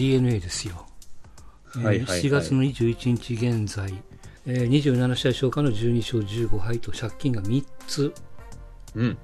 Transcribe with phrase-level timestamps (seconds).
[0.00, 0.86] d n a ですよ。
[1.74, 3.92] はいはいはい7月の21日現在、
[4.46, 8.12] えー27試合消化の12勝15敗と借金が3つ。
[8.94, 9.18] うん。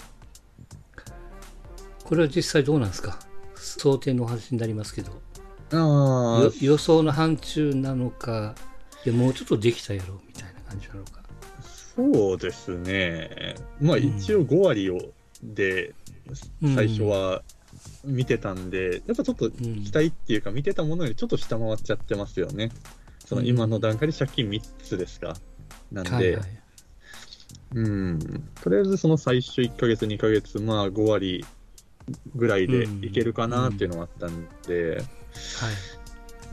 [2.05, 3.19] これは実際どうなんですか？
[3.57, 5.13] 想定のお話になりますけど。
[5.73, 8.55] あよ予想の範疇なのか、
[9.07, 11.23] もうちょっとできたやろみたいな感じなのか。
[11.97, 13.57] そうですね。
[13.81, 14.99] まあうん一応5割を
[15.43, 15.95] で
[16.63, 17.43] うん最初は
[18.07, 19.53] 見てたんで、やっぱちょっとうん
[19.85, 22.71] 期待っていうか見てたものよりちょっと下回っちゃってますよね。
[23.25, 25.37] その今の段階で借金3つですか？
[25.93, 26.39] なんで。
[27.75, 28.19] うん。
[28.63, 31.45] とりあえずその最初1ヶ月2ヶ月、まあ5割
[32.37, 35.03] ぐらいでいけるかなっていうのがあったんで、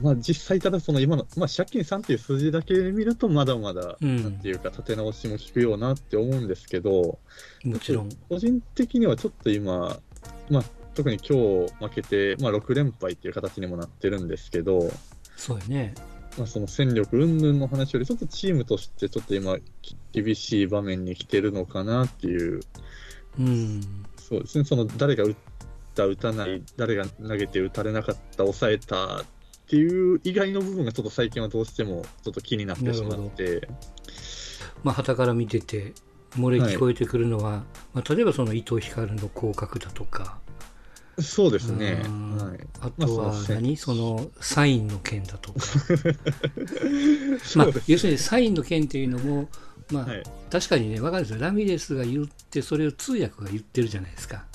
[0.01, 7.19] まあ実際ただその今の、まあ借金3っていう数字だけ見るとまだまだ、うんなんていうか立て直しも効くようなって思うんですけど、
[7.63, 8.09] もちろん。
[8.27, 9.99] 個人的にはちょっと今、
[10.49, 10.63] まあ
[10.93, 14.89] 特に今日負けて、まあ6連敗っていう形にもなってるんですけど、
[15.35, 15.93] そうよね。
[16.37, 22.61] まあその戦力云々の話よりちょっとチームとしてちょっと今き厳しい場面に来てるのかなっていう。
[23.39, 23.81] うん。
[24.17, 25.35] そうですね、その誰が打っ
[25.95, 29.25] た、打たない、誰が投げて打たれなかった、抑えたっ
[29.67, 33.67] ていう以外の部分がちょっと最近はどうしてもちょっと気になってしまって、
[34.83, 35.93] まあ、旗から見てて、
[36.31, 37.63] 漏れ聞こえてくるのは、
[37.93, 40.39] まあ、例えばその伊藤光の降格だとか、
[41.19, 42.37] そうですね、うん。
[42.37, 45.59] はい、あとは何、そのサインの件だとか、
[47.55, 49.49] まあ要するにサインの件っていうのも、
[49.91, 50.23] まあはい。
[50.49, 54.45] 確かにね、わかるんですよ、ラミレスが言って、それを通訳が言ってるじゃないですか。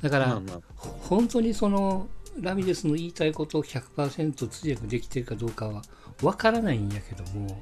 [0.00, 2.08] だから、まあまあ、ほ本当にその
[2.40, 5.82] ラミレスの言いたいことを100%通訳できてるかどうかは
[6.22, 7.60] わからないんやけども、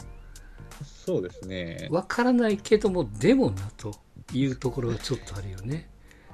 [0.84, 3.98] そうですね、わからないけども、でもなと
[4.33, 5.89] いうところがちょっとあるよね。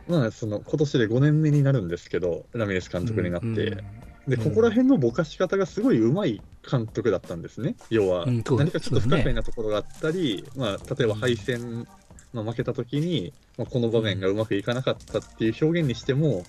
[0.09, 11.87] まあ、その今年で5年目になるんですけど、ラミレス監督になって、うんでここら辺のぼかし方がすごいうまい監督だったんですね、要は、何かちょっと不可解なところがあったり、まあ、例えば敗戦、
[12.33, 16.45] まあ、負けたときに、まあ、この場面がうまくいかなかったっていう表現にしても、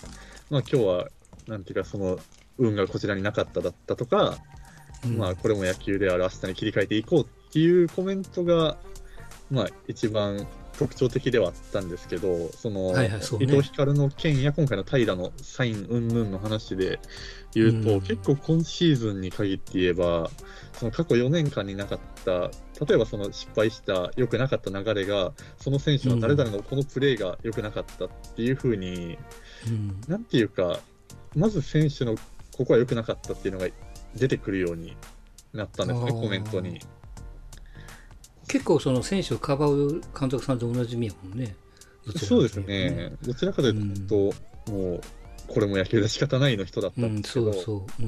[0.50, 1.08] まあ今日は、
[1.48, 2.18] なんていうか、その
[2.58, 4.38] 運がこちらになかっただったとか、
[5.04, 5.18] うん。
[5.18, 8.78] まあ、これも野球である、明日に切り替えていこうっていうコメントが、
[9.52, 13.46] まあ、一番特徴的ではあったんですけど、その、はいはいそうね。
[13.46, 17.00] 伊藤光の件や今回の平のサイン云々の話で
[17.54, 18.02] 言うと、うん。
[18.02, 20.30] 結構今シーズンに限って言えば、
[20.74, 22.52] その過去4年間になかった、
[22.86, 29.18] 例えばその失敗した良くなかった流れが、その選手の誰々のこのプレーが良くなかったっていうふうに、
[29.68, 30.02] うん。
[30.08, 30.80] なんていうか、
[31.36, 32.16] まず選手の
[32.58, 33.68] ここは良くなかったっていうのが
[34.16, 34.96] 出てくるように
[35.54, 36.80] なったんですね、コメントに。
[38.48, 41.56] 結構その選手をかばう監督さんと同じ意味やもんね。
[42.18, 44.16] そうですね、どちらかというと、
[44.72, 45.02] もう、
[45.48, 48.04] これも野球で仕方ないの人だったうんん、ですけど、そうそう。
[48.04, 48.06] う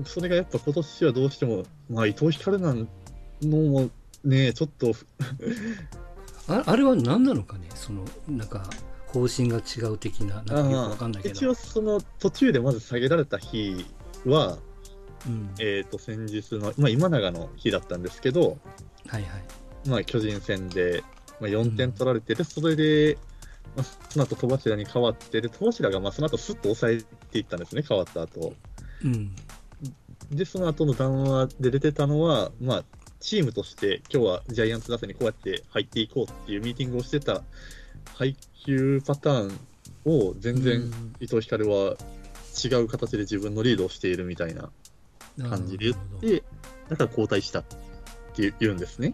[0.00, 0.04] ん。
[0.04, 2.88] それがやっぱ今年はどうしても、まあ、伊藤光なん
[3.42, 3.90] のも
[4.24, 4.92] ね、ちょっと、
[6.48, 7.68] ああれは何なのかね？
[7.74, 8.68] その、なんか、
[9.06, 11.34] 方針が違う的な、なんかよくわかんないけど。
[11.34, 13.86] 一応その途中でまず下げられた日
[14.24, 14.58] は、
[15.26, 18.58] うん、えっ、と、先日の、まあ、今永の日だったんですけど、
[19.08, 19.44] はいはい。
[19.88, 21.02] まあ、巨人戦で、
[21.40, 23.18] まあ、4点取られて、でそれで、
[23.76, 28.54] まあ、その後戸柱に変わって、で戸柱がまあその後すっと抑えていったんですね、変わった後。
[29.04, 29.34] うん。
[30.30, 32.84] で、その後の談話で出てたのは、まあ、
[33.20, 37.42] チームとして今日はジャイアンツ打線にこうやって入っていこうっていうミーティングをしてた
[38.14, 39.58] 配球パターン
[40.04, 41.14] を全然うん。
[41.20, 41.96] 伊藤光は
[42.64, 44.70] 違う形で自分のリードをしているみたいな
[45.38, 46.42] 感じで言って、
[46.88, 47.64] だから交代したっ
[48.34, 49.12] て言うんですね。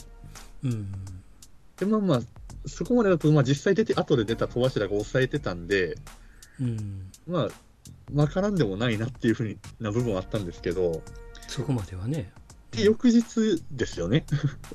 [0.65, 0.93] うん。
[1.79, 2.21] で、まあまあ、
[2.67, 5.97] そこまでだと、まあ実際出て、後で出た戸柱が抑えてたんで、
[6.61, 7.11] うん。
[7.27, 7.49] まあ、
[8.15, 11.03] わからんでもないなっていうふうな部分はあったんですけど、
[11.49, 12.33] そこまではね。
[12.71, 14.25] で翌日ですよね。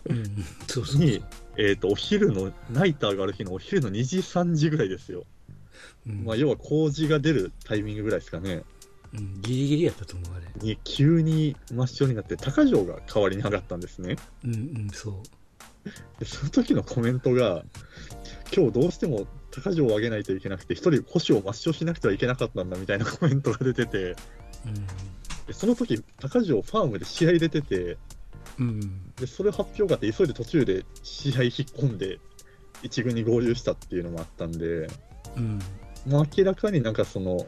[0.08, 0.24] うん。
[0.68, 1.02] そうそう。
[1.02, 1.24] に、
[1.58, 5.26] えっ、と、お昼の、ナイターがある日のお昼の2時、3時ぐらいですよ。
[6.06, 8.64] うんまあ、要は工事が出るタイミングぐらいですかね。
[9.14, 10.48] うん、ギリギリやったと思う、あれ。
[10.62, 14.18] に、急に抹消になって、高城が代わりに上がったんですね。
[14.44, 16.20] うんうん、そう。
[16.20, 17.64] で、その時のコメントが、
[18.56, 24.16] 今日どうしても高城を上げないといけなくて、一人星を抹消しなくてはいけなかったんだみたいなコメントが出てて、
[25.48, 27.98] でその時高城ファームで試合出てて、
[28.60, 28.68] うん。
[28.70, 29.14] うん。
[29.16, 32.20] でそれ発表があって、急いで途中で試合引っ込んで、
[32.84, 34.88] 一軍に合流したっていうのもあったんで、
[35.36, 35.60] うん。
[36.08, 37.48] まあ、明らかになんかその、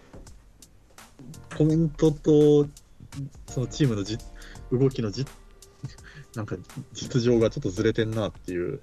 [1.58, 2.68] コメントと、
[3.48, 4.18] そのチームのじ
[4.72, 5.26] 動きのじ、
[6.36, 6.56] なんか
[6.94, 8.80] 実情がちょっとずれてんなっていう、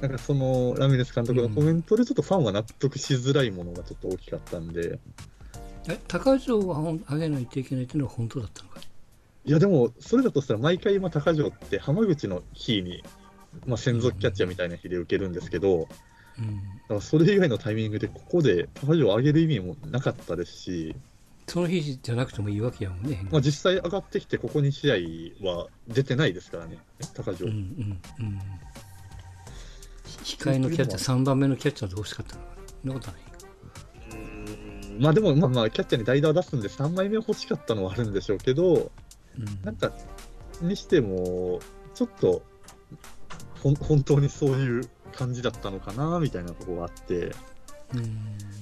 [0.00, 4.98] なんかそのラミレス監督のコメントでちょっとファンは納得しづらいものがちょっと大きかったんで、
[5.88, 8.80] え高城はほん上げないといけないっていうのは本当だったのか
[9.44, 9.50] い？
[9.50, 13.02] や、でも、それだとしたら、毎回、今、高城って浜口の日に、
[13.66, 15.84] まあ、専属キャッチャーみたいな日で受けるんですけど、うん。
[15.84, 20.94] だからそれ以外のタイミングで、ここで高城を上げる意味もなかったですし、
[21.52, 23.26] その日じゃなくてもいいわけやもんね。
[23.30, 24.90] まあ、実際上がってきて、ここ2試
[25.42, 26.78] 合は出てないですからね、
[27.12, 27.46] 高城。
[27.46, 28.40] うんうんうん。
[30.24, 32.62] 控えのキャッチャー、3番目のキャッチャーで欲しかったのかな？
[32.80, 33.22] そんなことはない
[34.98, 38.90] まあでも、まあまあ、キャッチャーに代打を出すんで、3枚目欲しかったのはあるんでしょうけど、
[39.38, 39.92] うんなんか、
[40.62, 41.60] にしても、
[41.92, 42.42] ちょっと、
[43.62, 47.34] ほん 本当にそういう感じだったのかな、みたいなところがあって、
[47.94, 48.61] うん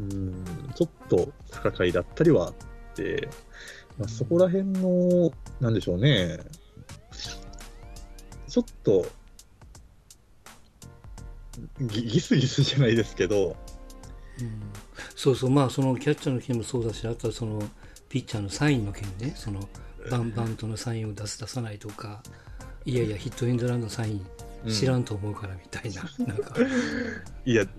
[0.00, 0.44] うん、
[0.74, 2.54] ちょっと不可解だったりはあっ
[2.94, 3.28] て、
[3.98, 5.30] まあ、そこら辺の、
[5.60, 6.38] なんでしょうね、
[8.48, 9.06] ちょっと、
[11.80, 13.56] ギギスギスじゃないですけど、
[14.40, 14.60] うん。
[15.14, 17.62] そうそう、まあ、そのキャッチャーの件もそうだし、あとはその
[18.08, 19.60] ピッチャーのサインの件ね、その
[20.10, 22.22] バンバントのサインを出す、出さないとか、
[22.84, 26.54] いやいや、ヒットエンドランのサインうん知らんと思うからみたいな、 なんか、
[27.44, 27.70] いや、だ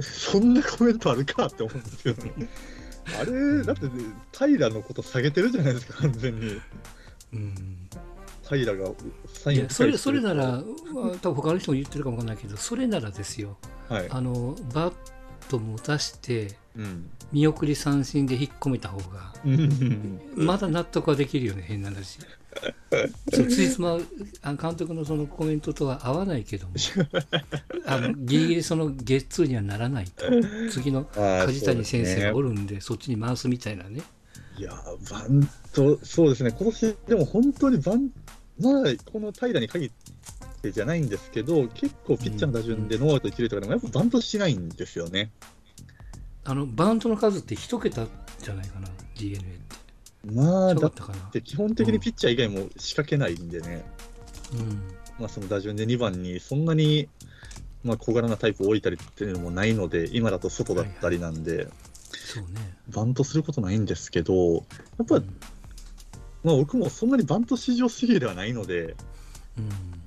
[0.00, 2.48] そんなコメントあるかって思うんですけどね。
[3.20, 3.90] あれ、だって、ね、
[4.32, 6.60] 平のこと下げてるじゃないですか、完全に。
[7.32, 7.88] うん、
[8.48, 8.90] 平が
[9.32, 10.62] サインをいやそれそれなら、
[11.22, 13.56] 多分他の人も言ってるかもわかんないけど、それならですよ、
[13.88, 14.06] はい。
[14.10, 14.94] あのバッ
[15.48, 17.10] ト持たして、うん。
[17.32, 22.18] 見送り三振で引っ込めた方が、うんまだ納得はできるよね、変な話。
[23.30, 23.98] ついつま
[24.42, 26.74] あ監督のそのコメントとは合わないけども、
[27.86, 30.26] あのギリギリそのゲッツーにはならないと、
[30.70, 34.02] 次の梶谷先生がおるんで、そっちに回すみたいなね。
[34.58, 38.10] いやー、バント、そうですね、今年、でも本当にバン、
[38.60, 39.90] まあ、この平に限っ
[40.60, 45.30] てじゃないんですけど、結構ピッチャーの打順でノーアウト一塁とかでも、やっぱバントしないんですよね。
[46.44, 48.06] あのバントの数って一桁
[48.38, 49.76] じゃないかな、DNA って。
[50.24, 50.92] まあ、だっ。
[51.32, 53.84] て基本的にピッチャー以外も仕掛けないんでね。
[54.52, 54.82] うん。
[55.18, 57.08] まあ、その打順で2番にそんなに、
[57.82, 61.68] まあ、小柄なタイプを置いたりっていうのもないので、今だと外だったりなんで、
[62.12, 62.76] そうね。
[62.88, 64.60] バントすることないんですけど、や
[65.02, 65.20] っぱ、
[66.42, 68.96] まあ、僕もそんなにバント至上主義ではないので、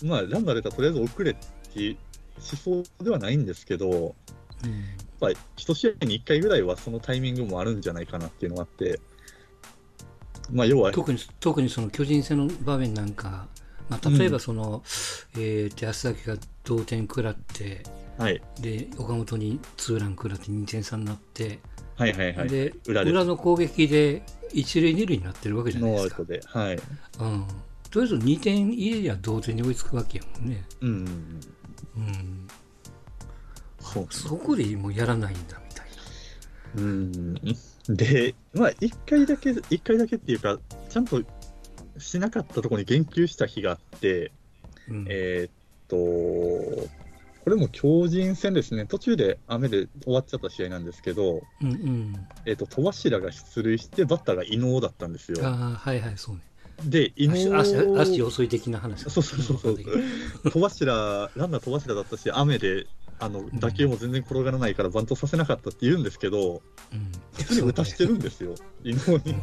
[0.01, 0.09] うん。
[0.09, 1.97] まあ、ランナー出たらとりあえず送れって
[2.67, 4.13] 思想ではないんですけど、やっ
[4.65, 8.99] うんぱり1試合に1回ぐらいはそのタイミングもあるんじゃないかなっていうのがあって、
[10.51, 13.47] まあ、要は、特に特にその巨人戦の場面なんか、
[13.89, 14.83] まあ、例えばその、
[15.35, 17.83] えー、安崎が同点食らって、
[18.17, 21.59] はい、で岡本にツーラン食らって2点差になって、
[21.95, 24.23] はいはいはい、で裏の攻撃で
[24.53, 26.17] 一塁二塁になってるわけじゃないですか。
[26.19, 26.49] ノーアウト。
[26.49, 26.75] で、はい。
[26.75, 27.47] うん、
[27.89, 30.63] とりあえず2点入れりゃ同点に追いつくわけやもんね。
[30.81, 32.47] うん、うん、
[33.79, 35.62] そうそこでもうやらないんだ
[36.75, 37.35] うん
[37.89, 40.57] で、まあ、一回だけ、一回だけっていうか、
[40.89, 41.21] ちゃんと
[41.97, 44.31] しなかったところに言及した日があって、
[44.87, 44.95] な。
[44.95, 45.51] うんえーっ
[45.87, 46.87] と、
[47.43, 55.39] これも巨人戦ですね、途中で雨で終わっちゃった試合なんですけど、うんうん、えーっと戸柱が出塁して、バッターが伊能だったんですよ。
[55.43, 56.41] ああ、はいはい、そうね。
[56.85, 59.09] で、伊能足足足遅い的な話。
[59.09, 62.87] そうそうそうそう戸柱、ランナー戸柱だったし、雨で
[63.19, 69.35] あの打球も全然転がらないから、バントさせなかったって言うんですけど、うん、普通に打たしてるんですよ、伊能に。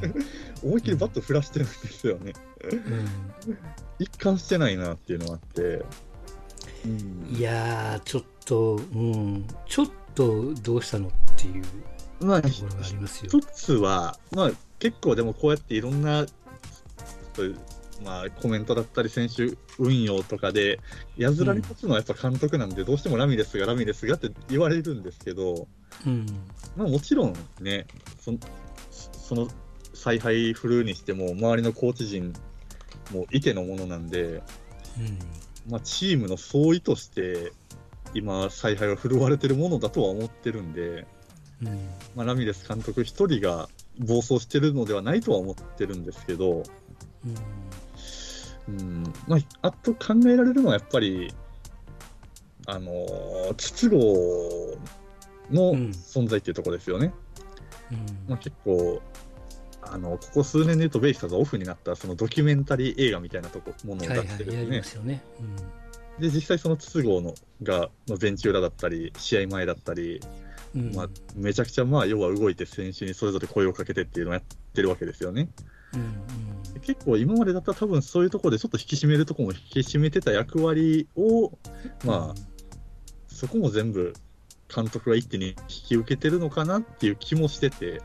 [0.62, 2.32] 思いっきりバット振らしてるんですよね。
[2.64, 3.08] うん
[3.98, 5.84] 一貫してないなっていうのがあって。
[6.84, 11.64] うんいやー、ちょっと、うん、ちょっとどうしたのっていう
[12.20, 13.30] まあ、ところがありますよ。
[13.32, 16.26] 一つは、まあ、結構でもこうやっていろんな、
[18.04, 20.80] まあ、コメントだったり、選手運用とかで、
[21.16, 25.68] やずらに立つのはやっぱ監督なんで、どうしてもラミレスがラミレスがって言われるんですけど、
[26.06, 26.26] うん、
[26.76, 27.86] まあ、もちろんね、
[28.20, 28.32] そ
[28.90, 29.48] その
[29.92, 32.32] 采配振るにしても、周りのコーチ陣
[33.12, 34.42] もいてのものなんで、うん、
[35.68, 37.52] まあ、チームの総意として、
[38.14, 41.06] 今、采配は振るわれてるものだとは思ってるんで、
[41.62, 46.62] うん、まあ、ラミレス監督一人が暴走してるのではないとは思ってるんですけど、
[47.26, 47.34] うん
[49.26, 51.32] まあ、あと考えられるのはやっぱり、
[52.66, 53.96] あのー筒香
[55.50, 57.12] のうん存在っていうところですよね。
[57.90, 57.98] うん、
[58.28, 59.02] まあ、結構
[59.82, 64.78] あの、ここ数年で言うと、ベイスターズオフになったそのドキュメンタリー映画みたいなとこものを出してるんですね。
[64.78, 65.22] ますよね。
[66.18, 70.20] で、実際その筒香のが、まあ、ベンチ裏だったり、試合前だったり、
[70.74, 75.48] うん、うんまあ、めちゃくちゃまあ要は動いて選手にそれぞれ声をかけてっていうのをやってるわけですよね。
[75.94, 81.52] うん結構今までだったら多分そういうところでちょっと引き締めるところも引き締めてた役割を、
[82.04, 82.40] まあ、
[83.28, 84.14] そこも全部
[84.74, 88.02] 監督が一手に引き受けてるのかなっていう気もしてて、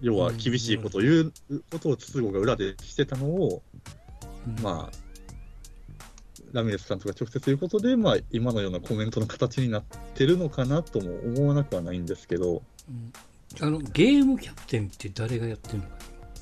[0.00, 3.62] 要は厳しいことを言うことを筒香が裏でしてたのを、
[4.46, 4.62] うん。
[4.62, 4.96] まあ、
[6.52, 9.84] ラミレス監督が直接言うことで、まあ、今のようなコメントの形になっ
[10.14, 13.12] てるのかなとも思わなくはないんですけど、うん。
[13.60, 15.84] あのゲームキャプテンって誰がやってるの？
[15.84, 15.93] か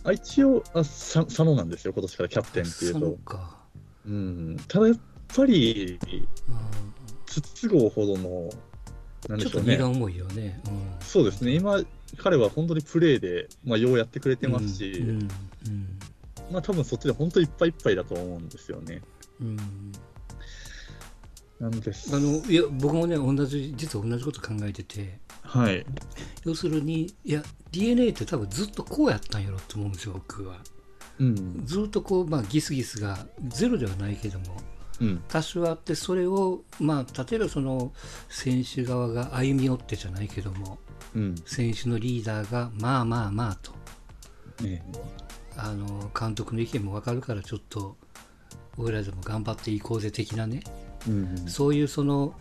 [0.04, 3.10] あ一応あさ、佐野なんですよ、今年からキャプテンっていうと。
[3.24, 3.58] か、
[4.06, 4.96] うん、ただやっ
[5.34, 6.06] ぱり、う
[7.26, 8.50] 筒香ほどの、
[9.28, 9.88] なんん、ちょっとでしょうね荷が。
[9.88, 11.80] 重いよね、うん、そうですね、今、
[12.16, 15.28] 彼は本当にプレーで、まあ、ようやってくれてますし、うんうん
[16.50, 19.00] まあ多分そっちで本当いっぱいいっぱいだと思うんですよね。
[19.40, 19.92] うんうん。
[21.58, 22.14] なんです。
[22.14, 25.84] あのいや僕もね同じ実は同じこと考えててはい。
[26.44, 30.58] 要するにいや DNA って多分ずっとこうやったんやろと思うんですよ僕は
[31.18, 31.66] うん。
[31.66, 34.56] ずっとこう、まあ、ギスギスがゼロではないけども
[35.00, 35.22] うん。
[35.28, 37.92] 多少あってそれを、まあ、例えばその
[38.28, 40.78] 選手側が歩み寄ってじゃないけども
[41.14, 41.34] うん。
[41.46, 43.72] 選手のリーダーがまあまあまあと
[44.62, 44.84] ね
[45.56, 47.96] あの監督の意見も分かるからちょっと
[48.78, 50.62] 俺らでも頑張っていこうぜ的なね
[51.06, 51.36] うん。
[51.46, 52.34] そういうその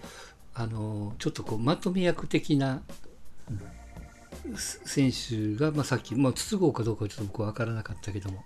[0.54, 2.82] あのちょっとこうまとめ役的な
[4.56, 8.44] 選手が、まあ、さっき、まあ、筒香かどうかはちょっと僕は分からなかったけども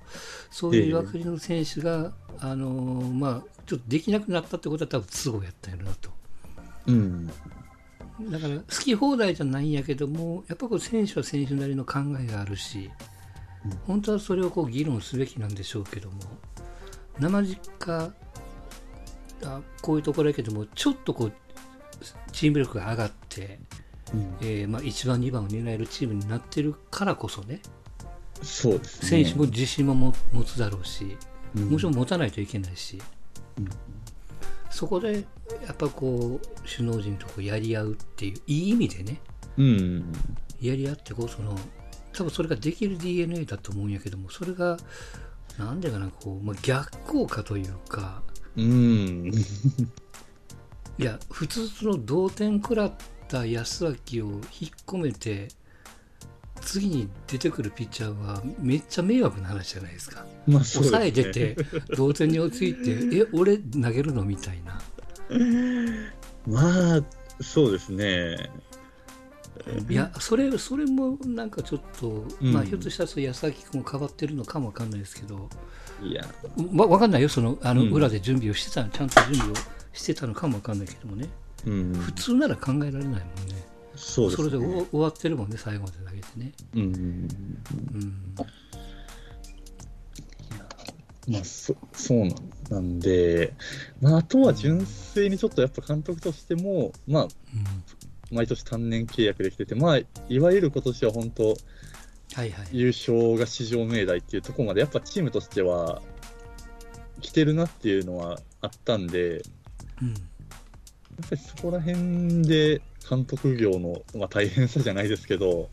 [0.52, 6.10] そういう役割の選手が、あのまあ、ちょっとできなくなったってことは多分筒香やったんやろなと。
[6.88, 7.28] うん。
[7.28, 13.16] だから好き放題じゃないんやけどもやっぱこう選手は選手なりの考えがあるし、うん
[13.88, 16.18] 本当はそれをこう議論すべきなんでしょうけども
[17.20, 18.12] 生実家
[19.44, 21.32] あこういうところやけどもちょっとこう
[22.36, 23.60] チーム力が上がって、
[24.14, 27.62] うんえーまあ、1番2番を担えるチームになってるからこそね
[28.42, 29.24] そうですね。
[29.24, 31.18] 選手も自信も持持つだろうし
[31.56, 33.02] うん、もちろん持たないといけないし、
[33.58, 33.70] うん
[34.70, 35.24] そこで
[35.66, 39.22] やっぱこう首脳陣とこうやり合うっていういい意味でね
[39.56, 40.12] うん。
[40.60, 41.58] やり合ってこその
[42.12, 44.76] 多分それができる DNA だと思うんやけどもそれが
[45.58, 48.22] なんでかなこう、まあ、逆効果というか
[48.58, 49.32] うん。
[50.98, 52.94] いや普通その同点食らっ
[53.28, 54.42] た安明を引っ
[54.86, 55.50] 込めて
[56.62, 60.26] 次に出てくるピッチャーはめっちゃ迷惑な話じゃないですか。
[60.48, 60.86] まあすね。
[60.86, 61.58] 抑えてて
[61.96, 64.24] 同点に追いついて え俺投げるの？
[64.24, 64.82] みたいな。
[66.48, 67.04] まあ、
[67.42, 68.50] そうですね。
[69.90, 72.54] いやそれそれもなんかちょっと、うん。
[72.54, 75.50] まあひょっとしたらそう安明君も変わってるのかもわかんないですけど。
[76.04, 76.26] いや、
[76.74, 77.92] わわかんないよ、そのあのうん。
[77.92, 79.54] 裏で準備をしてた、ちゃんと準備を
[79.96, 81.30] してたのかもわかんないけどもね、
[81.66, 81.94] うん。
[81.94, 83.24] 普通なら考えられないもんね、
[83.96, 84.36] そうね。
[84.36, 86.52] それでお終わってるもんね、最後まで投げてね。
[86.76, 86.82] うん。
[86.82, 86.88] う
[87.98, 88.20] ん、
[91.28, 92.30] まあ、そそうなん
[92.70, 93.54] なんで、
[94.02, 97.28] まあ、あとは純粋にちょっとやっぱ監督としても、まあ、
[98.32, 99.98] 毎年単年契約できてて、まあ、
[100.30, 101.50] いわゆる今年は本当、
[102.34, 102.68] はいはい。
[102.72, 106.02] 優勝が至上命題っていうところまで、やっぱチームとしては
[107.22, 109.42] 来てるなっていうのはあったんで、
[110.02, 110.16] うんや
[111.26, 115.70] っぱりそこら辺で監督業の、まあ、大変さじゃないですけど、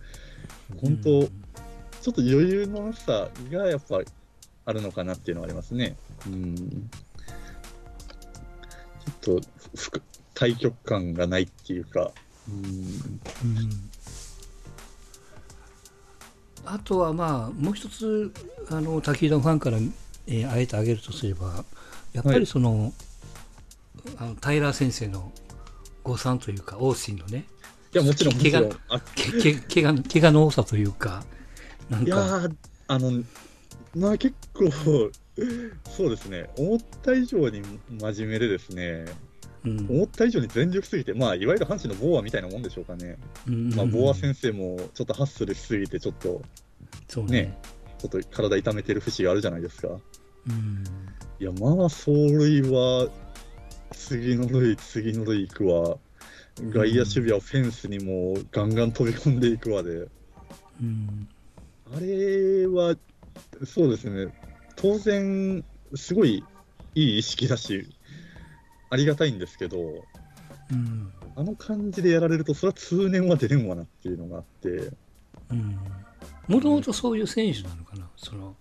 [0.81, 1.43] 本当、うん
[2.02, 4.00] ちょっと余裕のなさがやっぱ
[4.64, 5.97] あるのかなっていうのはありますね。
[6.26, 6.57] うん。
[6.57, 9.49] ちょっと
[10.35, 12.11] 対極感がないっていうか、
[12.49, 12.64] うん。
[12.64, 12.75] うん
[16.64, 18.33] あとはまあ、もう一つ、
[18.69, 19.79] あの滝田ファンから、
[20.26, 21.64] えーあえてあげるとすれば、
[22.12, 22.93] やっぱりその、
[24.17, 25.33] あのタイラー先生の
[26.03, 27.47] 誤算というか、オースティンのね、
[27.95, 28.75] いや、もちろん、も怪我
[29.15, 31.25] けけ怪我怪我の多さというか、
[31.91, 32.49] なんいや
[32.89, 33.23] あの、
[33.95, 34.71] まあ結構、
[35.91, 39.05] そうですね、思った以上に真面目でですね、
[39.65, 39.79] うん。
[39.89, 43.17] 思った以上に全力すぎて、まあ、いわゆる阪神のボーアみたいなもんでしょうかね。
[43.47, 46.43] うんまあ、ボーア先生もちょっとハッスルしすぎて、ちょっと、
[47.09, 47.33] そうね。
[47.33, 47.59] ね
[47.99, 49.89] ちょっと体痛めてる節があるじゃないですか。
[49.89, 50.85] うん。
[51.39, 53.09] いや、まあ、走塁は、
[53.95, 55.99] 次の塁、次の塁行くわ。
[56.61, 60.09] 外野守備はフェンスにもガンガン飛び込んでいくわで。
[60.81, 61.29] うん。
[61.95, 62.97] あれは、
[63.65, 64.33] そうですね、
[64.77, 66.45] 当然、すごい
[66.95, 67.89] いい意識だし、
[68.91, 69.79] ありがたいんですけど、
[70.71, 71.13] うん。
[71.35, 74.91] あの感じでやられると、それは通年は出れんわなっていうのがあって、
[75.51, 75.79] うん。
[76.49, 78.57] もともとそういう選手なのかな、その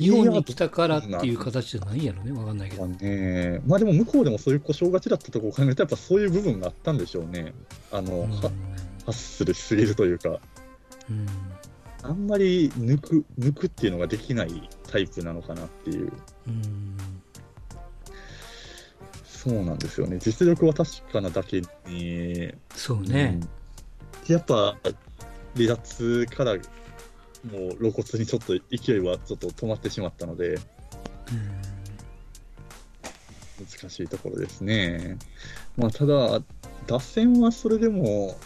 [0.00, 2.86] 日本に来たからっていう形じゃないんやろね、わかんないけど。
[2.86, 7.52] まあね、まあでも向こうでもそういう故障がちだったところを考えると、やっぱそういう部分があったんでしょうね。
[7.92, 8.48] あの、うんはハ
[9.08, 10.40] ッスルしすぎるというか、
[11.08, 11.26] うん
[12.02, 16.12] あんまり抜く抜くっていうのができないタイプなのかなっていう。
[16.46, 16.96] うん
[19.24, 20.18] そうなんですよね。
[20.18, 23.40] 実力は確かなだけに、そうね。
[24.28, 24.76] うん、やっぱ、
[25.56, 26.58] 離脱から
[27.44, 30.60] もう露骨にちょっと勢いはちょっと止まってしまったので、うん、
[33.66, 35.16] 難しいところですね。
[35.76, 36.42] まあ、ただ、
[36.86, 38.36] 打線はそれでも、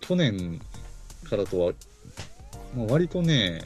[0.00, 0.60] 去年
[1.28, 1.72] からとは、
[2.76, 3.64] まあ、割とね、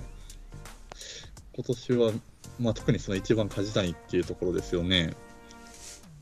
[1.55, 2.13] 今年は、
[2.59, 5.15] まあ、特にその一番梶谷っていうところですよね。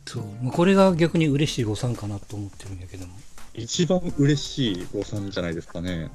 [0.07, 3.15] そう、これが逆に嬉しい誤算かなと思ってるんやけども。
[3.55, 6.11] 一番嬉しい誤算じゃないですかね。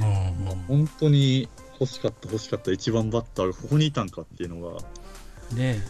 [0.00, 1.48] うん、うん、本当に
[1.80, 4.80] 欲しかった欲しかった一番バッターがここにいたんかっていうのが。
[5.54, 5.82] ね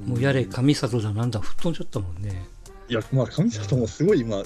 [0.00, 2.46] え、もうやれ上里だなんだ吹っ飛んじゃったもんね。
[2.88, 4.44] いや、まあ上里もすごい今、い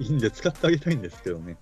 [0.00, 1.56] いんで使ってあげたいんですけどね。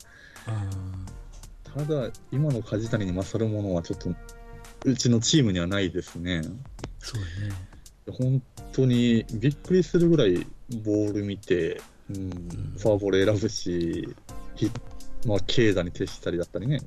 [1.75, 4.11] ただ、今の梶谷に勝るものはちょっと、
[4.85, 6.43] うちのチームにはないですね。
[6.99, 7.55] そうね。
[8.13, 8.43] 本
[8.73, 10.47] 当にびっくりするぐらい
[10.85, 11.81] ボール見て、
[12.11, 12.31] うん、
[12.79, 14.09] フォアボール選ぶし、
[15.27, 16.81] まあ、軽打に徹したりだったりね、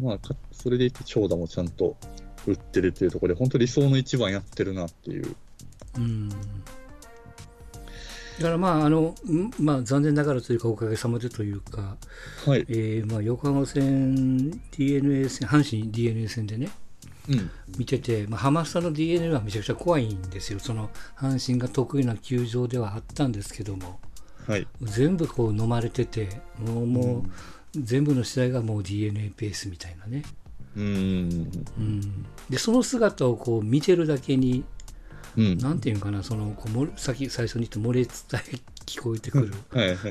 [0.00, 0.18] まあ、
[0.52, 1.96] それでいて長打もちゃんと
[2.46, 5.34] 打ってるっていうところで、本当理想の一番やってるなっていう。
[5.96, 6.28] うん。
[6.28, 6.36] だ
[8.42, 9.14] からまああの、
[9.58, 11.96] まあ、残念ながらというか、おかげさまでというか、
[12.44, 12.66] はい。
[12.68, 16.68] えーまあ、横浜戦、d n a 戦、阪神 d n a 戦でね、
[17.28, 23.98] うん、見てて、まあ、ハマスタの d n a はめちゃくちゃ怖いんですよ、その阪神が得意な球場ではあったんですけども、
[24.46, 27.30] はい、全部こう飲まれてて、もうもう、
[27.74, 30.22] 全部の試合がもう d n a ペースみたいなね。
[30.76, 30.84] うん、
[31.78, 34.64] うん、でその姿をこう見てるだけに
[35.36, 38.10] うん、なんていうかな、そのこも先最初に言った漏れ伝
[38.54, 39.52] え聞こえてくる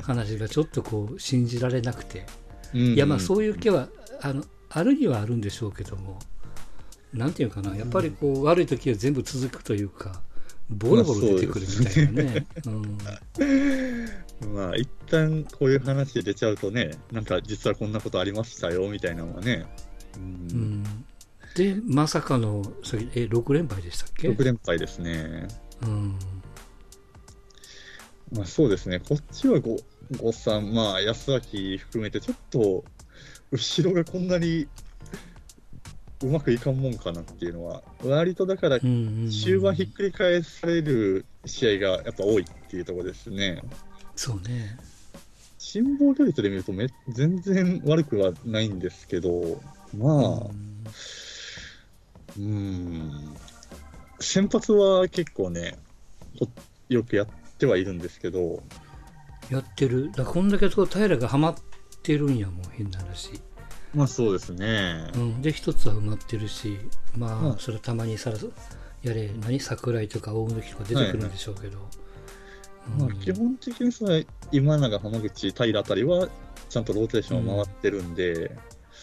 [0.02, 2.26] 話がちょっとこう信じられなくて、
[2.72, 3.88] いやまあそういう気は
[4.22, 6.18] あのあるにはあるんでしょうけども、
[7.12, 10.20] なんていうかな、やっぱりこう、悪い時は全部続くというか、
[10.68, 12.46] ボロボロ出てくるみたいなね。
[14.52, 19.66] まあ、一旦こういう話出ちゃうとね、なんか実はこんなことありましたよみたいなのはね。
[20.16, 21.04] うん、うん
[21.56, 25.48] で、まさかの、それえ6連敗でしたっけ ?6 連敗ですね。
[25.82, 26.18] うん。
[28.32, 32.84] まあそうですね、こっちは 5, 3、まあ安明含めて、ちょっと
[33.50, 34.68] 後ろがこんなに
[36.22, 43.62] うまくいかんもんかなっていうのは、割とだから、終盤ひっくり返される試合がやっぱ多いっていうところですね。
[44.14, 44.78] そうね。
[45.58, 49.60] 辛抱率で見るとめ全然悪くはないんですけど、
[49.96, 50.76] まあ、うん
[52.38, 53.36] うん。
[54.20, 55.76] 先発は結構ね、
[56.88, 57.26] よくやっ
[57.58, 58.62] てはいるんですけど。
[59.50, 60.10] やってる。
[60.12, 61.54] だこんだけ平がはまっ
[62.02, 63.40] てるんやもん、変な話。
[63.94, 65.10] まあそうですね。
[65.14, 66.78] うん、で、一つは埋まってるし、
[67.16, 68.36] まあ、それはたまにさら
[69.02, 71.78] やれ、何桜井とか大貫とか出てくるんでしょうけど。
[71.78, 74.22] はいはい、まあ、基本的にその
[74.52, 76.28] 今永、浜口、平あたりは
[76.68, 78.50] ちゃんとローテーションを回ってるんで、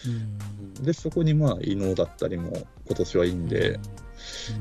[0.06, 0.84] うん。
[0.84, 2.52] で、そこにまあ、伊能だったりも
[2.86, 3.78] 今年はいいんで、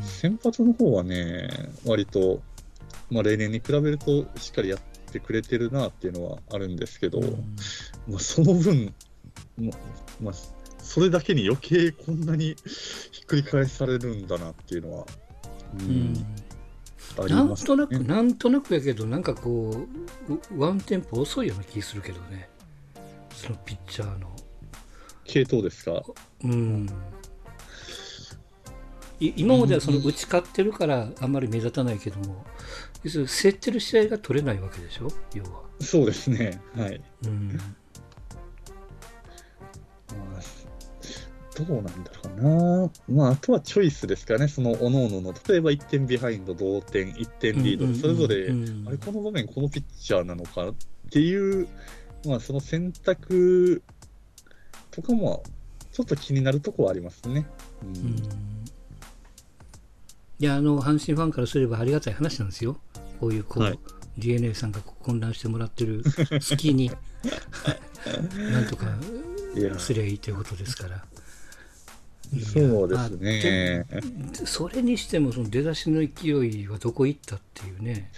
[0.02, 1.50] 先発の方はね、
[1.86, 2.42] 割と、
[3.10, 4.80] まあ、例年に比べるとしっかりやっ
[5.12, 7.22] てくれてるなっていうのはあるんですけど、
[8.08, 8.94] まあ、その分、
[10.22, 10.34] まあ、
[10.80, 12.56] それだけに余計こんなに
[13.12, 15.06] ひっくり返されるんだなっていうのは、
[15.80, 16.26] うん、ね、
[17.30, 19.86] なんとなく、なんとなくやけど、なんかこ
[20.52, 22.50] う、ワンテンポ遅いような気するけどね、
[23.34, 24.30] そのピッチャーの。
[25.26, 26.04] 系統ですか？
[26.44, 26.90] うん。
[29.20, 32.46] 今まではその打ち勝ってるからあんまり目立たないけども、
[33.04, 35.08] 要するに競ってる試合が取れないわけでしょ？
[35.34, 35.62] 要は。
[35.80, 36.62] そうですね。
[36.76, 37.58] はい、うん
[41.56, 48.48] どうなんだろうな、まあ、あとはチョイスですかね、その各々の、例えば1点ビハインド、同点、1点リード、それぞれ、
[48.88, 50.76] あれ、この場面、このピッチャーなのかっ
[51.12, 51.68] ていう、
[52.26, 53.84] まあ、その選択
[54.90, 55.44] とかも、
[55.92, 57.46] ちょっと気になるとこはありますね。
[57.84, 58.16] うん、
[60.40, 62.80] いや、あの、阪神ファンからすればありがたい話なんですよ。
[63.20, 63.80] こういう、こう、はい、
[64.18, 66.04] DNA さんが混乱してもらってる
[66.42, 66.92] 隙に。
[68.52, 68.88] なんとか
[69.80, 71.04] すりゃいいということですから。
[72.52, 73.86] そうですね、
[74.46, 78.12] それにしてもその出だしの勢いはどこ行ったっていうね。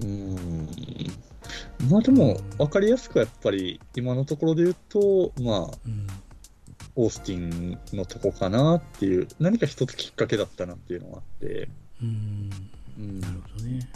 [0.00, 0.68] うん
[1.90, 6.06] まあでも、分かりやすくやっぱり、今のところで言うと、まあ、うん、
[6.96, 11.68] オースティンのとこかなっていう、何か一つきっかけだったなっていうのがあって、
[12.02, 12.50] うん、
[12.98, 13.90] うん、なるほどね。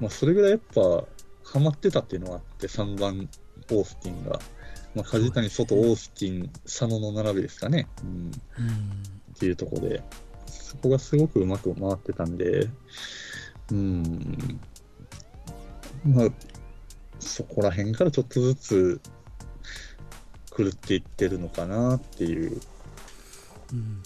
[0.00, 1.04] まあ、それぐらいやっぱ、
[1.44, 3.28] ハマってたっていうのがあって、3番、
[3.70, 4.40] オースティンが。
[4.94, 7.88] まあ、梶谷、外、オースティン、佐野の並びですかね。
[8.02, 8.08] うん。
[8.10, 8.30] うん、
[9.34, 10.02] っていうところで、
[10.46, 12.68] そこがすごくうまく回ってたんで、
[13.70, 14.60] うん。
[16.04, 16.28] まあ、
[17.18, 19.00] そこら辺からちょっとずつ
[20.56, 22.60] 狂っていってるのかなっていう。
[23.72, 24.02] うん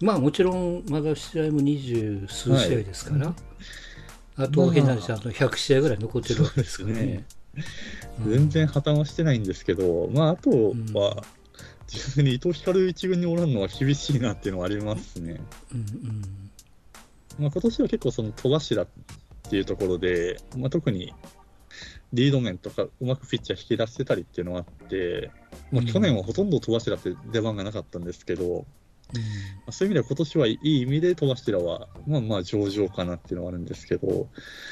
[0.00, 3.34] まあもちろんまだ試合も二十数試合ですから、
[4.36, 7.24] あとまあ変な話あと100試合ぐらい残ってるわけですからね。
[8.24, 11.24] う ん全然破綻はしてないんですけど、まあ、あとは、
[11.86, 15.40] 実に伊藤光一軍におらんのは厳しいなっていうのはありますね。
[15.72, 16.22] うんうん。
[17.38, 18.88] まあ、今年は結構その戸柱っ
[19.48, 21.12] ていうところで、まあ、特に
[22.12, 25.30] リード面とかうまくピッチャー引き出してたりっていうのはあって、
[25.72, 25.86] まあ、うん。
[25.86, 28.64] 去年はほとんど戸柱って出番がなかったんですけど、ま
[29.12, 29.22] うん。
[29.66, 34.28] あ、そういう意味では今年はいい意味で戸柱はまあまあ上々かなっていうのはあるんですけど、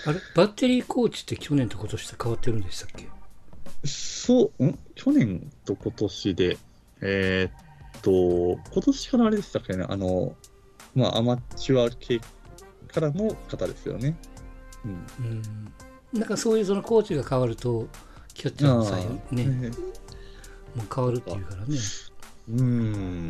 [0.06, 0.20] あれ？
[0.34, 3.08] バッテリーコーチって去年と今年って変わってるんでしたっけ？
[3.84, 4.78] そう、ん？
[4.94, 6.56] 去年と今年で、
[7.00, 8.10] えーっと、
[8.72, 10.34] 今年からあれでしたっけね、あの、
[10.94, 12.20] まあ、アマチュア系
[12.88, 14.16] からの方ですよね。
[14.84, 15.06] うん。
[15.20, 15.72] うん。
[16.20, 17.88] なんかそういうそのコーチが変わると
[18.34, 19.70] キャッチャーの際ねね
[20.74, 21.76] もう変わるっていうからね。
[22.50, 23.28] うーん。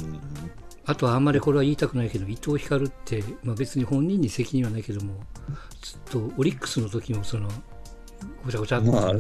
[0.84, 5.14] あとはあんまりこれは言いたくないけど伊藤光って、まあ、別に本人に責任はないけども
[5.80, 7.48] ずっとオリックスの時もその
[8.44, 9.18] ごちゃごちゃっとから、 い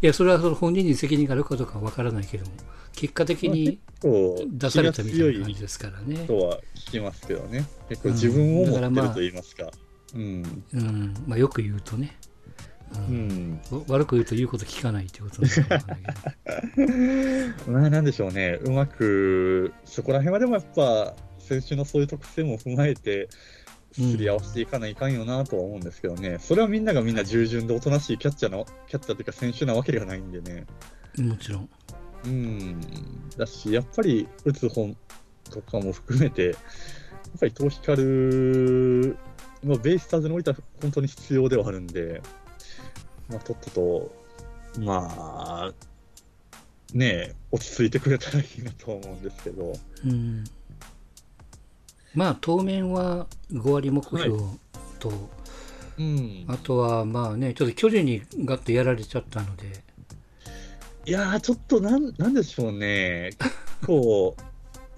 [0.00, 2.52] やそれはその本人に責任があるかどうかは分からないけども
[2.98, 6.26] 結果的に出されたみたいな感じですからね。
[6.26, 7.64] とは聞きますけどね。
[7.88, 9.70] 結構自分を持ってると言いますか。
[10.14, 10.64] うん。
[10.74, 12.16] うんまあ、よく言うとね、
[12.94, 15.48] ううん悪く言うと言うこと聞かないってことな
[17.66, 18.58] まあ、 なんでしょうね。
[18.62, 23.28] うまく、そこら辺はでもやっぱ、選手のそういう特性も踏まえて、
[23.92, 26.38] すり合わせていかないかんよなとは思うんですけどね。
[26.40, 30.66] それはみんながみんな従順でおとなしいキャッチャーの、キャッチャーというか選手なわけではないんでね。
[31.18, 31.68] もちろん。
[32.24, 32.80] うん。
[33.36, 34.96] だし、やっぱり打つ本
[35.50, 36.54] とかも含めて、やっ
[37.40, 39.16] ぱり伊藤光
[39.64, 42.22] まあ、ベイスターズにおいては本当に必要ではあるんで、
[43.28, 44.12] まあ、とっとと、
[44.78, 45.72] まあ、
[46.94, 49.72] ねえ、落ち着いてくれたらいいなとは思うんですけど、
[50.04, 50.44] うん、
[52.14, 54.38] まあ当面は5割目標
[54.98, 55.12] と、
[55.98, 56.44] うん。
[56.48, 59.82] あとはまあねちょっと巨人にガッとやられちゃったので、
[61.04, 63.54] いやー、ちょっとなん、なんでしょうね、結
[63.86, 64.36] 構、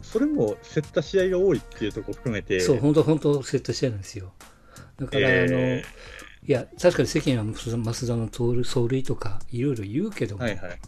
[0.03, 4.33] それも競った試合が多いっていうところ含めて、そう本当本当セットしてるんですよ。
[4.99, 5.85] だから、あのえ
[6.50, 7.70] いや確かに世間は増
[8.08, 8.26] 田の
[8.64, 10.80] 走塁とかいろいろ言うけども、はいはい。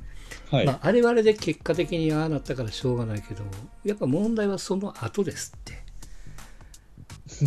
[0.50, 0.66] はい。
[0.66, 3.44] まあ、あれはあれで結果的にああなったからしょうがないけど
[3.84, 5.82] やっぱ問題はその後ですって。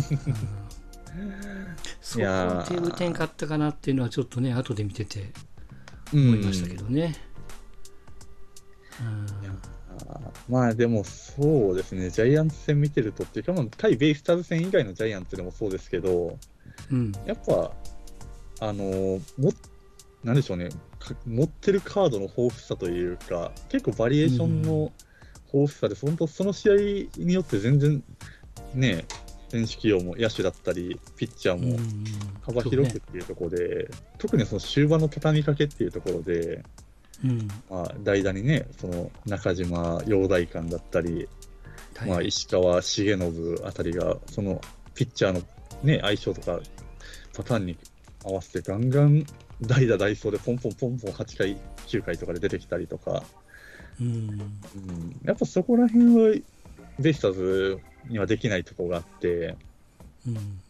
[1.14, 5.30] うんそこは手打てんかったかなっていうのはちょっとね後で見てて
[6.14, 7.14] うん思いましたけどね。
[10.48, 16.38] まあでもそうですね、ジャイアンツ戦見てるとっていうか、まあ、対ベイスターズ戦以外のジャイアンツでもそうですけど、
[16.90, 17.72] うんやっぱ、
[18.60, 19.52] あのーも
[20.24, 20.70] なんでしょうね。
[20.98, 24.92] か、持ってるカードの豊富さというか、結構バリエーションの
[25.52, 26.74] 豊富さで、本当その試合
[27.16, 28.02] によって全然
[28.74, 29.04] ね、
[29.48, 32.04] 選手起用も野手だったり、ピッチャーもうん
[32.42, 33.88] 幅広くっていうところで、
[34.18, 36.64] 特にその終盤の畳みかけっていうところで、
[37.12, 41.28] そうねまあ、代打にね、その中島陽大館だったり、
[42.02, 44.60] うんまあ、石川重信あたりが、その
[44.94, 45.42] ピッチャーの、
[45.84, 46.60] ね、相性とか
[47.32, 47.78] パターンに
[48.26, 49.24] 合わせて、ガンガン
[49.62, 53.22] 代打、代走でポンポンポンポン8回、9回とかで出てきたりとか、
[54.00, 54.06] うん。
[54.06, 56.40] うん、やっぱそこら辺は
[56.98, 59.56] ベイスターズにはできないところがあって、
[60.26, 60.60] うん。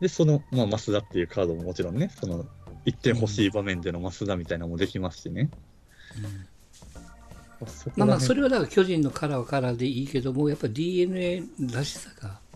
[0.00, 2.46] で、その、まあ、増田っていうカードももちろんね、その
[2.86, 5.50] 1点欲しい場面での増田みたいなのもできますしね。
[6.22, 6.46] うん。
[7.66, 12.49] そこまあまあそれはだから巨人のカラーはカラーでいいけどもやっぱ d n a らしさがうん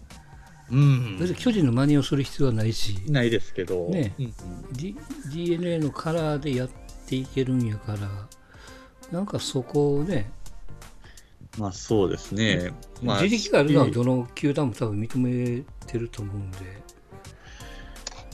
[1.18, 4.34] 別に巨人の真似をする必要はないし、ないですけど、ねうんうん
[4.72, 4.96] D、
[5.52, 6.70] n a のカラーでやっ
[7.06, 7.98] ていけるんやから
[9.12, 10.30] なんかそこをね、
[11.58, 12.72] まあそうですね。
[13.02, 16.58] まあ、自力があるのはどの球団も多分認めてると思うんで、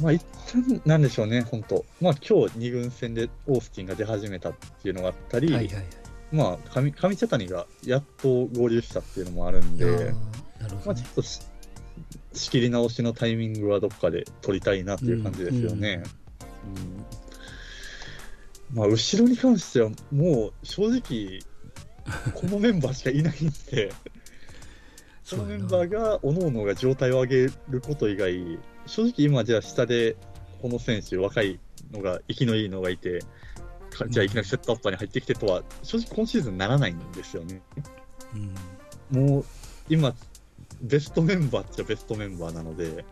[0.01, 1.85] まあ一旦なんでしょうね、本当。
[2.01, 5.85] まあ今日2軍戦でオースティンが出始めたっていうのがあったり、はいはいはい。
[6.33, 10.15] まあ上上茶谷がやっと合流したっていうのもあるんで、なるほどね
[10.87, 11.09] まあちょっ。
[11.15, 11.41] とし
[12.33, 16.03] 仕切り直しのタイミングはどっかで取りたいなっていう感じですよね。
[16.77, 17.21] うん
[18.73, 21.41] まあ後ろに関してはもう正直
[22.35, 23.93] このメンバーしかいないんで、
[25.25, 30.17] そのメンバーが、各々が状態を上げること以外、正直今じゃあ下で
[30.61, 31.61] この選手、若い
[31.93, 33.21] のが、生きのいいのがいて、
[33.91, 37.63] かじゃあいきなりセットアッパーに入ってきてとは、正直今シーズンならないんですよね。
[39.13, 39.29] うん。
[39.29, 39.45] もう
[39.89, 40.15] 今、
[40.83, 43.05] ベストメンバーっちゃベストメンバーなので、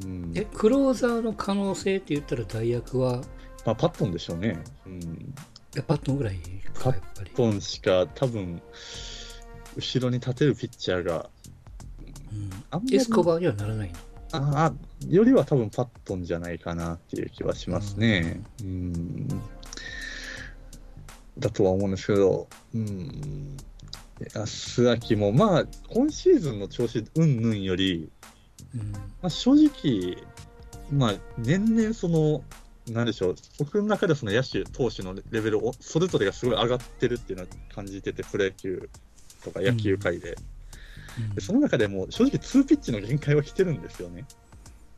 [0.00, 0.04] うん。
[0.04, 0.32] うん。
[0.34, 3.22] えクローザーの可能性って言ったら代役は？
[3.64, 4.58] まあ、パットンでしょうね。
[4.86, 5.34] うん、
[5.74, 6.38] やパットンぐらい
[6.74, 8.62] かやっぱり、パットンしか多分、
[9.76, 11.28] 後ろに立てるピッチャーが、
[12.72, 12.94] うん。
[12.94, 13.94] エスコバーにはならないの？
[14.30, 14.72] ああ、
[15.08, 18.42] よりは多分パットンじゃないかなっていう気はしますね。
[18.60, 19.28] うん。
[21.38, 23.56] だとは思うんですけど、うん。
[24.34, 28.10] 安明も、まあ、今シーズンの調子うんぬんより、
[28.74, 28.92] うん。
[28.92, 30.16] まあ、正直、
[30.90, 32.42] まあ、年々その、
[32.92, 38.88] なんでしょう、僕の中ではその野手、投手のレベルを、それぞれがすごい上がってるっていうのは感じてて、プロ野球
[39.44, 40.36] とか野球界で。
[41.18, 41.34] うん。
[41.34, 44.26] でその中でも、正直、2ピッチの限界は来てるんですよね。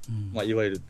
[0.08, 0.30] うん。
[0.32, 0.82] まあ、いわゆる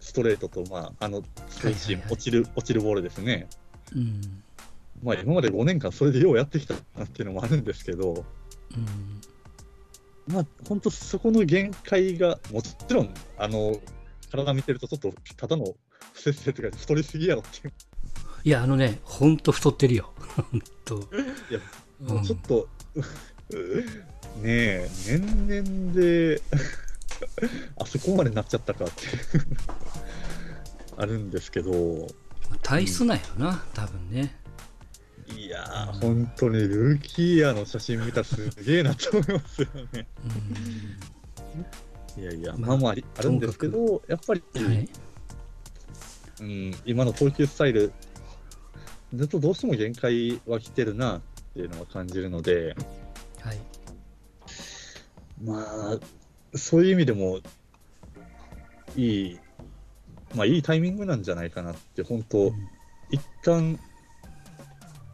[0.00, 1.22] ストレートと、まあ、あの、
[1.62, 1.76] 落
[2.16, 3.48] ちる、落ちるボールですね。
[3.94, 4.42] うん
[5.02, 8.24] まあ、今まで5年間それでようやってきたなっていうのもあるんですけど、
[8.76, 10.34] うん。
[10.34, 13.80] まあ、本当そこの限界が、もちろん、あの、
[14.30, 15.74] 体見てるとちょっと、ただの
[16.12, 17.72] 不摂生というか、太りすぎやろっていう。
[18.44, 20.12] いやあのねほんと太ってるよ。
[20.36, 21.08] ほんと。
[21.50, 21.60] いや、
[22.02, 22.16] うん。
[22.16, 22.68] もうちょっと、
[24.40, 26.42] ねえ、年々で、
[27.76, 28.94] あそこまでなっちゃったかって
[30.96, 32.06] あるんですけど、
[32.62, 34.36] 体質なんやろな多分ね
[35.36, 40.06] いやー、本当にルーキーイヤーの写真見たらすげえなと思いますよね。
[42.16, 44.88] いやいや、まあまあまあるんですけど、やっぱり、うんはい。
[46.40, 47.92] うん、今の投球スタイル、
[49.14, 51.20] ずっとどうしても限界は来てるなっ
[51.54, 52.74] ていうのは感じるので、
[53.40, 53.58] はい。
[55.42, 55.98] まあ、
[56.56, 57.38] そういう意味でも、
[58.96, 59.38] いい、
[60.34, 62.52] まあ、いいタイミングなんじゃないかなって、本当、
[63.10, 63.78] 一旦、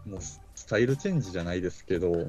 [0.06, 2.28] もうスタイルチェンジじゃないですけど、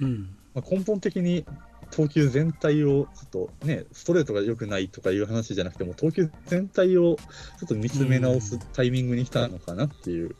[0.00, 0.36] うん。
[0.54, 1.44] まあ、根本的に
[1.90, 7.16] 投球全体をちょっとね、ストレートが良くないとかいう話じゃなくても、投球全体を
[7.58, 10.34] ちょっと見つめ直すタイミングに来たのかなっていう、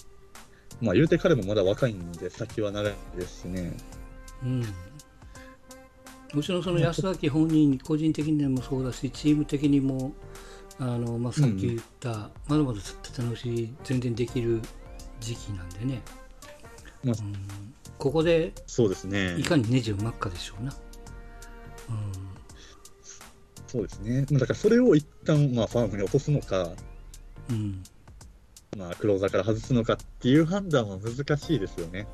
[0.81, 3.73] まあ言うて彼もまだ若いんで、先は長いですしね。
[4.43, 4.65] うん。
[6.35, 10.13] もちろんその安崎本人個人的にもそうだしチーム的にも
[10.79, 14.61] あの、まあ、さっき言った、まだまだ立て直し全然できる
[15.21, 16.26] 時期なんでね、まあ
[17.05, 17.15] うん。
[17.99, 19.39] ここでそうですね。
[19.39, 19.45] い。
[19.45, 20.73] かにネジを巻くかでしょうな、
[23.67, 24.27] そうですね。
[24.31, 26.71] まあだからそれを一旦まあファームに落とすのか、
[27.51, 27.57] うん。
[27.57, 27.83] うん
[28.77, 32.07] まあクローザーから外すのかっていう判断は難しいですよね。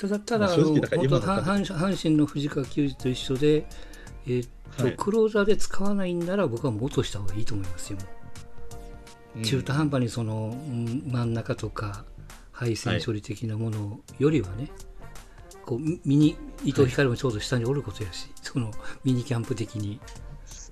[0.00, 3.66] ただただ、まあ正直だから今の阪阪神の藤川球児と一緒で、
[4.26, 4.96] えーっとはい。
[4.96, 7.98] クローザーで使わないんなら僕はもう落とした方がいいと思いますよ。
[9.36, 9.42] うん。
[9.42, 12.04] 中途半端にその、うん真ん中とか
[12.62, 14.70] 配線処理的なものよりはね、
[15.66, 18.70] こうミミニ伊藤光もちょうど下におることやし、その
[19.02, 19.98] ミニキャンプ的に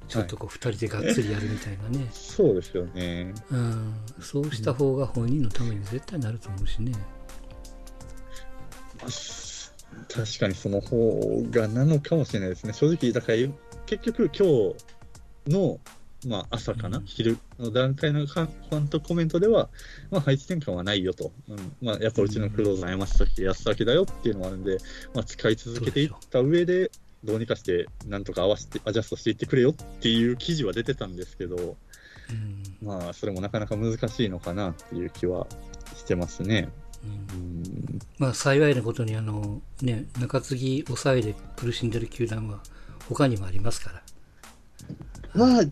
[0.07, 3.35] ちょっとこう2人でがっつりやるみたいなね、そうですよね。
[3.51, 6.93] うん、そうした方が本人のために絶対なると思うしね。
[10.09, 12.73] 確かにその方がなのかもしれないですね。
[12.73, 13.39] 正直、だから
[13.87, 15.81] 結局今日の、
[16.27, 19.69] まあ、朝かな、うん昼の段階のファンとコメントでは、
[20.11, 21.77] まあ、配置転換はないよと、うん。
[21.81, 24.79] まあ、やっぱうちのクローザー山崎康崎だよっていうのもあるんで、
[25.15, 26.91] まあ、使い続けていった上で、
[27.25, 32.87] どうにかしてなんとか合わせてアジャストしていってくれよっていう記事は出てたんですけど、うん。
[32.87, 35.47] まあ、それもなかなか難しいのかなっていう気は
[35.97, 36.69] してますね。
[37.05, 37.99] うんうん。
[38.19, 42.61] まあ、幸いなことにあの、ね、中継ぎ抑えで苦しんでる球団は
[43.09, 44.03] 他にもありますから。
[45.35, 45.63] まあ、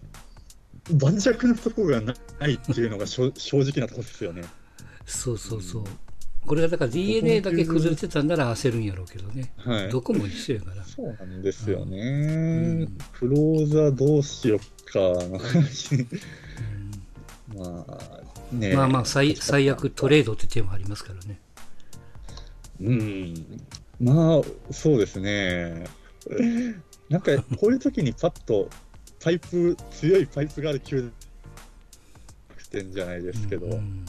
[0.92, 4.44] 盤石なところがないっていうのが 正直なところですよね。
[5.06, 5.84] そうそうそう。
[6.46, 9.52] これがだから DNA だけ崩れてたんなら焦るんやろうけどね。
[9.58, 9.88] はい。
[9.90, 10.84] どこも一緒やから。
[10.84, 11.98] そうなんですよね。
[12.00, 15.94] うんクローザーどうしよっかの話。
[15.94, 16.08] うん
[17.56, 21.40] まあ、ねまあまあ最、最悪トレードって手もありますからね。
[22.80, 23.60] うん。
[24.00, 25.84] まあ、そうですね。
[27.08, 28.68] なんか、こういう時にパッと、
[29.20, 31.10] パイプ、強いパイプがある球
[32.70, 34.04] 点じゃないですけど、うん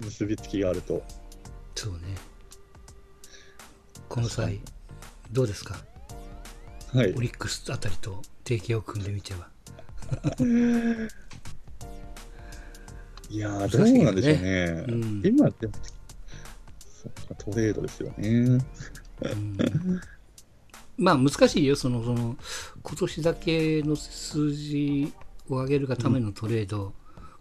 [0.00, 1.02] 結びつきがあると。
[1.74, 2.00] そうね。
[4.10, 4.60] この際、
[5.32, 5.76] どうですか？
[6.92, 7.20] はいオ。
[7.20, 9.48] リックスあたりと提携を組んでみては。
[13.30, 14.84] いやー、どうなんでしょうね。
[14.86, 15.66] うん今っか、
[17.38, 18.28] トレードですよね。
[18.28, 20.00] うん
[20.98, 22.36] まあ難しいよ、その、その、
[22.88, 25.12] 今年だけの数字
[25.48, 26.92] を上げるがためのトレード、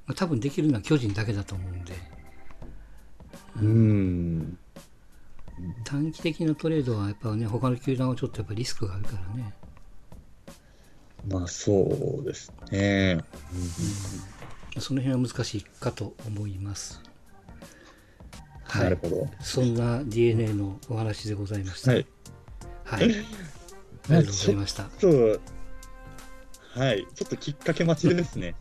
[0.07, 1.93] まあ、多分できるのは巨人だけだと思うんで、
[3.61, 4.57] うん。
[5.83, 9.53] 短期的なトレードはやっぱね、他の球団はちょっとやっぱリスクがあるからね。
[11.29, 13.23] まあそうですね。
[14.75, 17.03] うん、その辺は難しいかと思います。
[18.73, 19.29] うん、なるほど。
[19.41, 21.91] そんな DNA のお話でございました。
[21.91, 22.07] はい。
[22.83, 23.54] はい。
[24.09, 24.83] ありがとうございました。
[26.79, 27.07] はい。
[27.15, 28.55] ちょっときっかけ待ちですね。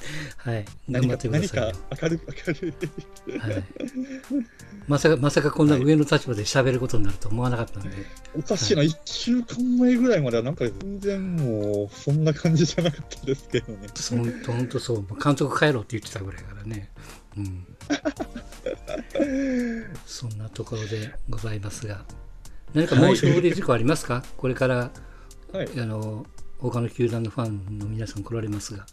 [0.38, 0.64] はい。
[0.88, 2.74] 何か何頑張ってくださいか明るく明る
[3.34, 3.38] い。
[3.38, 3.64] はい。
[4.86, 7.90] まさか、まさかこんな上の立場で喋ることになると思わなかったんで。
[8.36, 13.88] おかしいな、1週間前ぐらいまではなんか全然もうそんな感じじゃなかったですけどね。
[14.10, 16.90] ほんと、ほんとそう監督帰ろうって言ってたぐらいからね。
[17.36, 17.66] うん。
[20.06, 22.04] そんなところでございますが。
[22.76, 24.90] 何か申し送り事項ありますか、これから、
[25.52, 25.68] はい。
[25.80, 26.26] あの、
[26.58, 28.84] 他の球団のファンの皆さん来られますが。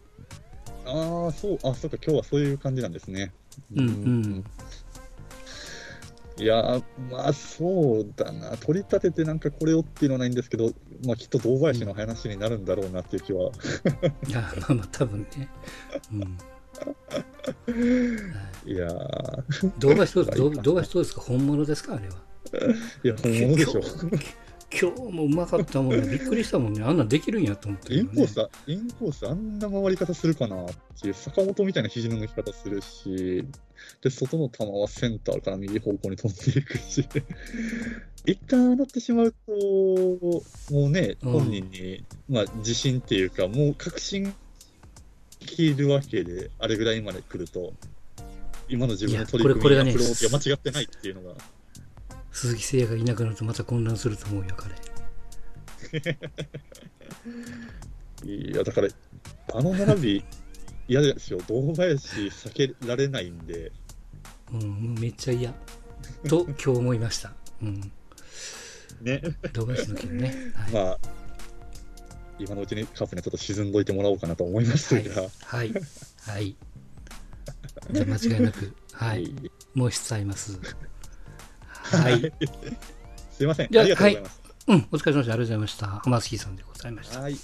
[0.85, 3.33] ああ、そう、あ、そうか、今日はそういう感じなんですね。
[3.75, 4.43] うんうん。
[6.37, 10.71] いやー、まあそうだな、取り立ててなんかこれをっていうのはないんですけど、
[11.05, 13.51] まあきっと堂林の話になるんだろうなっていう気は、
[14.27, 15.49] いや、まあまあ、多分ね。
[16.11, 16.21] うん。
[18.65, 21.21] いやー、動画どうどう 動画どうですか？
[21.21, 21.95] 本物ですか？
[21.95, 22.15] あれは。
[23.03, 23.81] いや、本物でしょ。
[24.75, 26.07] 今日もうまかったもんね。
[26.07, 26.83] びっくりしたもんね。
[26.83, 30.67] あんなんできるんやと思って、インコース、インコースあんな回り方するかなっ
[30.99, 33.45] ていう、坂本みたいな肘の抜き方するし、
[34.01, 37.07] で、外の球はセンターから右方向に飛んでいくし、
[38.25, 39.53] 一旦当たってしまうと、
[40.71, 44.33] もうね、うん本人に、まあ、自信っていうか、もう確信
[45.39, 47.73] 切るわけで、あれぐらいまで来ると、
[48.69, 51.35] 今の自分の取り組みいやこれこれがねアプローチが間違ってないっていうのが、
[52.33, 54.75] 鈴木誠也がいなくなるとまた混乱すると思うよ、彼。
[58.25, 58.87] いや、だから、
[59.53, 60.25] あの並び、
[60.89, 61.39] 嫌ですよ。
[61.47, 63.71] 堂林避けられないんで、
[64.51, 65.53] うん、めっちゃ嫌。
[66.27, 67.33] と、 今日思いました。
[67.61, 67.91] うん。
[69.01, 69.21] ね。
[69.53, 70.51] 動画の件ね。
[70.55, 70.73] はい。
[70.73, 70.99] まあ、
[72.39, 75.29] 今のうちにカープにはちょっと沈んどいてもらおうかなと思いますはいが、。
[75.45, 75.73] はい。
[76.21, 76.55] はい。
[77.91, 79.33] じゃあ間違いなく、はい。
[79.73, 80.59] もう質あります。
[81.97, 82.33] はい。
[83.31, 83.67] すいません。
[83.69, 84.41] じゃあありがとうございます。
[84.67, 85.19] うん、お疲れ様でした。
[85.19, 85.87] ありがとうございました。
[85.87, 87.19] 浜月さんでございました。
[87.19, 87.35] はい。